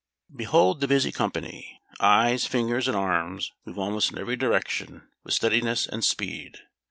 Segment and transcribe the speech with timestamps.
[0.35, 1.79] ]Behold the busy company.
[1.99, 6.57] Eyes, fingers, and arms move almost in every direction with steadiness and speed.